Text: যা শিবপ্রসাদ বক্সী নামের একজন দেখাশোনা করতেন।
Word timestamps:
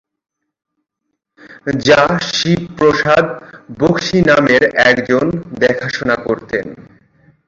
যা 1.87 2.01
শিবপ্রসাদ 2.31 3.25
বক্সী 3.79 4.19
নামের 4.21 4.63
একজন 4.89 5.25
দেখাশোনা 5.59 6.15
করতেন। 6.25 6.65